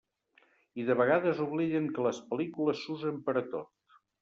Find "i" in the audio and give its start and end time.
0.83-0.85